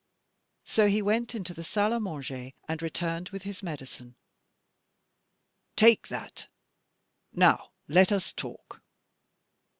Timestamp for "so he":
0.65-1.03